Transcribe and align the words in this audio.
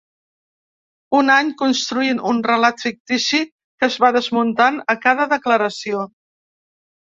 Un 1.17 1.27
any 1.33 1.51
construint 1.59 2.21
un 2.31 2.39
relat 2.47 2.81
fictici 2.87 3.43
que 3.49 3.91
es 3.93 3.99
va 4.07 4.11
desmuntant 4.19 4.83
a 4.97 4.99
cada 5.07 5.31
declaració. 5.37 6.05